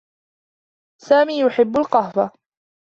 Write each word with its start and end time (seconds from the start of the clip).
سامي 1.01 1.39
يحبّ 1.39 1.77
القهوة. 1.77 2.31